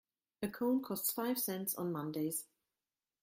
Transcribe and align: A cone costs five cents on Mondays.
A 0.41 0.47
cone 0.47 0.81
costs 0.81 1.11
five 1.11 1.37
cents 1.37 1.75
on 1.75 1.91
Mondays. 1.91 2.47